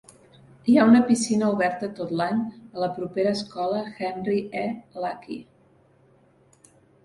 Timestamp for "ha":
0.77-0.85